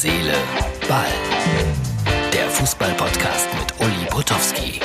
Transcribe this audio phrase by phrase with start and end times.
[0.00, 0.32] Seele,
[0.88, 1.06] Ball.
[2.32, 4.78] Der Fußball-Podcast mit Uli Potowski.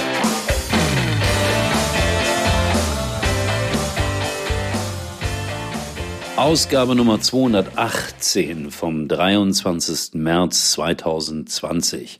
[6.35, 10.15] Ausgabe Nummer 218 vom 23.
[10.15, 12.19] März 2020.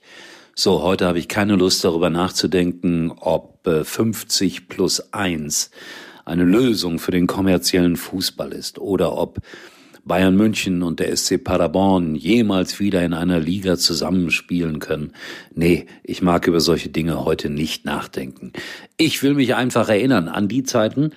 [0.53, 5.71] So, heute habe ich keine Lust darüber nachzudenken, ob 50 äh, plus 1
[6.25, 9.39] eine Lösung für den kommerziellen Fußball ist oder ob
[10.05, 15.13] Bayern München und der SC Paderborn jemals wieder in einer Liga zusammenspielen können.
[15.55, 18.51] Nee, ich mag über solche Dinge heute nicht nachdenken.
[18.97, 21.11] Ich will mich einfach erinnern an die Zeiten,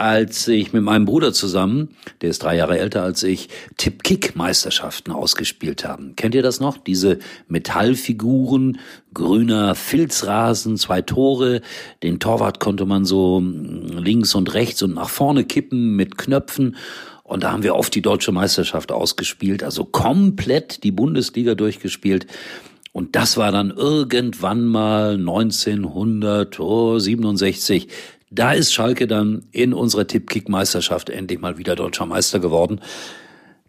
[0.00, 3.48] als ich mit meinem Bruder zusammen, der ist drei Jahre älter als ich,
[3.78, 6.14] Tipp-Kick-Meisterschaften ausgespielt haben.
[6.14, 6.78] Kennt ihr das noch?
[6.78, 7.18] Diese
[7.48, 8.78] Metallfiguren,
[9.12, 11.62] grüner Filzrasen, zwei Tore,
[12.04, 16.76] den Torwart konnte man so links und rechts und nach vorne kippen mit Knöpfen
[17.28, 22.26] und da haben wir oft die deutsche Meisterschaft ausgespielt, also komplett die Bundesliga durchgespielt.
[22.92, 27.88] Und das war dann irgendwann mal 1967.
[28.30, 32.80] Da ist Schalke dann in unserer Tippkick-Meisterschaft endlich mal wieder deutscher Meister geworden.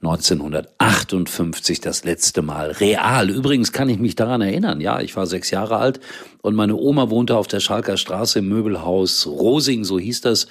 [0.01, 2.71] 1958 das letzte Mal.
[2.71, 3.29] Real.
[3.29, 4.79] Übrigens kann ich mich daran erinnern.
[4.79, 5.99] Ja, ich war sechs Jahre alt
[6.41, 10.47] und meine Oma wohnte auf der Schalker Straße im Möbelhaus Rosing, so hieß das.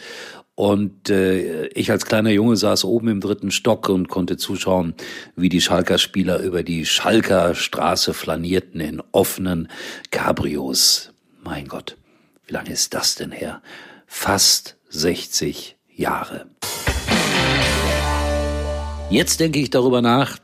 [0.59, 4.95] Und äh, ich als kleiner Junge saß oben im dritten Stock und konnte zuschauen,
[5.37, 9.69] wie die Schalker Spieler über die Schalker Straße flanierten in offenen
[10.11, 11.13] Cabrios.
[11.45, 11.97] Mein Gott,
[12.49, 13.63] wie lange ist das denn her?
[14.09, 16.47] Fast 60 Jahre.
[19.11, 20.39] Jetzt denke ich darüber nach,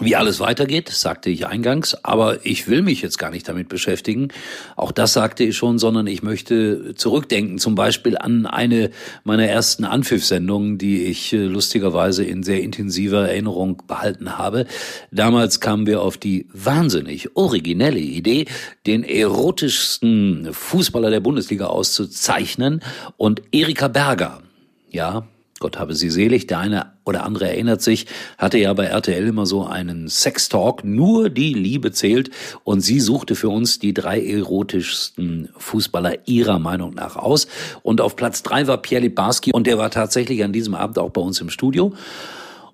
[0.00, 4.28] wie alles weitergeht, sagte ich eingangs, aber ich will mich jetzt gar nicht damit beschäftigen.
[4.76, 8.90] Auch das sagte ich schon, sondern ich möchte zurückdenken, zum Beispiel an eine
[9.24, 14.66] meiner ersten Anpfiffsendungen, die ich äh, lustigerweise in sehr intensiver Erinnerung behalten habe.
[15.10, 18.46] Damals kamen wir auf die wahnsinnig originelle Idee,
[18.86, 22.82] den erotischsten Fußballer der Bundesliga auszuzeichnen
[23.16, 24.42] und Erika Berger,
[24.90, 25.26] ja,
[25.60, 29.44] Gott habe sie selig, der eine oder andere erinnert sich, hatte ja bei RTL immer
[29.44, 32.30] so einen Sextalk, nur die Liebe zählt.
[32.62, 37.48] Und sie suchte für uns die drei erotischsten Fußballer ihrer Meinung nach aus.
[37.82, 41.10] Und auf Platz drei war Pierre Libarski und der war tatsächlich an diesem Abend auch
[41.10, 41.92] bei uns im Studio.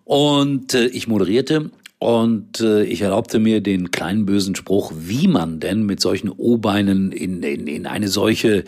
[0.05, 1.71] Und äh, ich moderierte
[2.05, 7.13] und äh, ich erlaubte mir den kleinen bösen Spruch, wie man denn mit solchen O-Beinen
[7.13, 8.65] in, in, in eine solche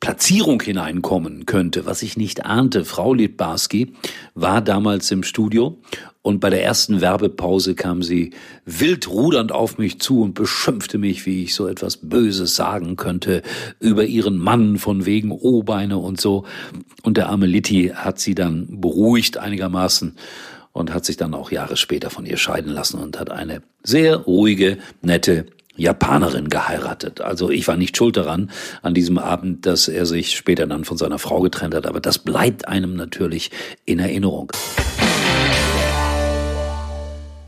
[0.00, 2.84] Platzierung hineinkommen könnte, was ich nicht ahnte.
[2.84, 3.92] Frau Litbarski
[4.34, 5.78] war damals im Studio
[6.22, 8.32] und bei der ersten Werbepause kam sie
[8.64, 13.42] wild rudernd auf mich zu und beschimpfte mich, wie ich so etwas Böses sagen könnte
[13.78, 16.46] über ihren Mann von wegen O-Beine und so.
[17.04, 20.16] Und der arme Litti hat sie dann beruhigt einigermaßen
[20.72, 24.16] und hat sich dann auch Jahre später von ihr scheiden lassen und hat eine sehr
[24.16, 25.46] ruhige, nette
[25.76, 27.20] Japanerin geheiratet.
[27.20, 28.50] Also ich war nicht schuld daran
[28.82, 32.18] an diesem Abend, dass er sich später dann von seiner Frau getrennt hat, aber das
[32.18, 33.50] bleibt einem natürlich
[33.86, 34.52] in Erinnerung.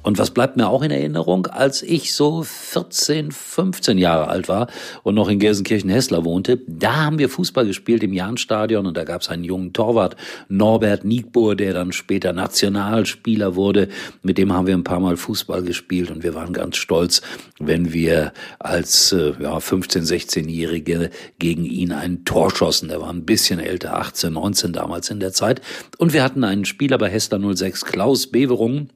[0.04, 4.68] Und was bleibt mir auch in Erinnerung, als ich so 14, 15 Jahre alt war
[5.02, 9.22] und noch in Gelsenkirchen-Hessler wohnte, da haben wir Fußball gespielt im Jahnstadion und da gab
[9.22, 10.16] es einen jungen Torwart,
[10.48, 13.88] Norbert Niebuhr, der dann später Nationalspieler wurde.
[14.22, 17.22] Mit dem haben wir ein paar Mal Fußball gespielt und wir waren ganz stolz,
[17.58, 22.90] wenn wir als äh, ja, 15, 16-Jährige gegen ihn ein Tor schossen.
[22.90, 25.62] Der war ein bisschen älter, 18, 19 damals in der Zeit.
[25.96, 28.90] Und wir hatten einen Spieler bei Hessler 06, Klaus Beverung,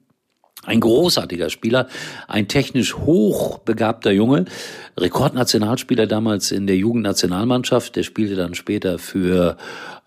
[0.69, 1.89] ein großartiger Spieler,
[2.29, 4.45] ein technisch hochbegabter Junge,
[4.99, 7.97] Rekordnationalspieler damals in der Jugendnationalmannschaft.
[7.97, 9.56] Der spielte dann später für,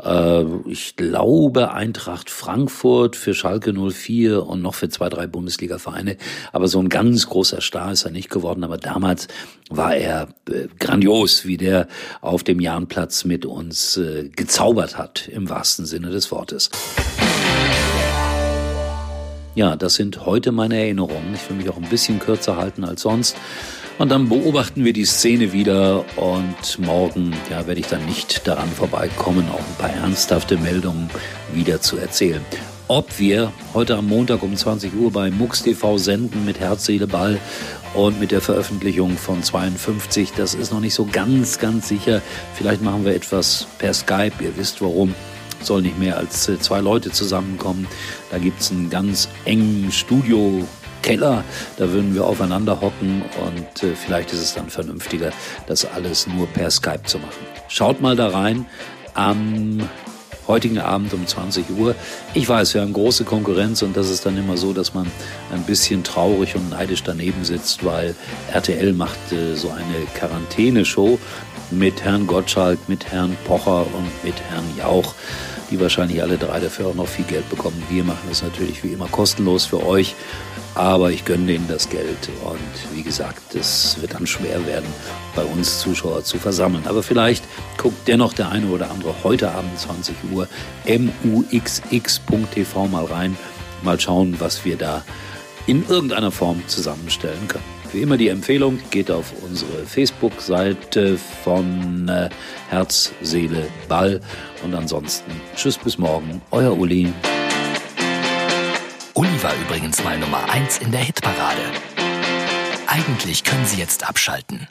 [0.04, 6.18] äh, ich glaube, Eintracht Frankfurt, für Schalke 04 und noch für zwei, drei Bundesliga-Vereine.
[6.52, 8.64] Aber so ein ganz großer Star ist er nicht geworden.
[8.64, 9.28] Aber damals
[9.70, 11.88] war er äh, grandios, wie der
[12.22, 16.70] auf dem Jahnplatz mit uns äh, gezaubert hat, im wahrsten Sinne des Wortes.
[19.54, 21.34] Ja, das sind heute meine Erinnerungen.
[21.36, 23.36] Ich will mich auch ein bisschen kürzer halten als sonst.
[23.98, 28.70] Und dann beobachten wir die Szene wieder und morgen ja, werde ich dann nicht daran
[28.70, 31.10] vorbeikommen, auch ein paar ernsthafte Meldungen
[31.54, 32.44] wieder zu erzählen.
[32.88, 37.08] Ob wir heute am Montag um 20 Uhr bei MUX TV senden mit Herz, Seele,
[37.08, 37.38] Ball
[37.94, 42.22] und mit der Veröffentlichung von 52, das ist noch nicht so ganz, ganz sicher.
[42.56, 45.14] Vielleicht machen wir etwas per Skype, ihr wisst warum
[45.66, 47.88] soll nicht mehr als äh, zwei Leute zusammenkommen.
[48.30, 50.68] Da gibt es einen ganz engen Studio.
[51.02, 51.44] Keller,
[51.78, 55.32] da würden wir aufeinander hocken und äh, vielleicht ist es dann vernünftiger,
[55.66, 57.44] das alles nur per Skype zu machen.
[57.70, 58.68] Schaut mal da rein.
[59.16, 59.80] Am
[60.48, 61.96] heutigen Abend um 20 Uhr.
[62.34, 65.10] Ich weiß, wir haben große Konkurrenz und das ist dann immer so, dass man
[65.54, 68.16] ein bisschen traurig und neidisch daneben sitzt, weil
[68.52, 71.20] RTL macht äh, so eine Quarantäneshow
[71.72, 75.14] mit Herrn Gottschalk, mit Herrn Pocher und mit Herrn Jauch
[75.72, 77.82] die wahrscheinlich alle drei dafür auch noch viel Geld bekommen.
[77.90, 80.16] Wir machen das natürlich wie immer kostenlos für euch,
[80.76, 84.88] aber ich gönne denen das Geld und wie gesagt, es wird dann schwer werden,
[85.34, 86.84] bei uns Zuschauer zu versammeln.
[86.86, 87.46] Aber vielleicht
[87.78, 90.48] guckt dennoch der eine oder andere heute Abend 20 Uhr
[91.24, 93.38] muxx.tv mal rein,
[93.82, 95.04] mal schauen, was wir da
[95.68, 97.81] in irgendeiner Form zusammenstellen können.
[97.94, 102.30] Wie immer die Empfehlung, geht auf unsere Facebook-Seite von äh,
[102.70, 104.22] Herz, Seele, Ball.
[104.64, 107.12] Und ansonsten, tschüss bis morgen, euer Uli.
[109.14, 111.62] Uli war übrigens mal Nummer 1 in der Hitparade.
[112.88, 114.68] Eigentlich können Sie jetzt abschalten.